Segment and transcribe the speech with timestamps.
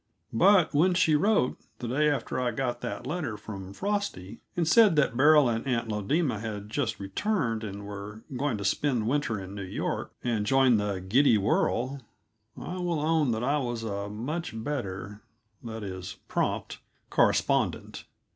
[0.33, 4.95] But when she wrote, the day after I got that letter from Frosty, and said
[4.95, 9.39] that Beryl and Aunt Lodema had just returned and were going to spend the winter
[9.39, 11.99] in New York and join the Giddy Whirl,
[12.59, 15.21] I will own that I was a much better
[15.63, 16.79] that is, prompt
[17.11, 18.05] correspondent.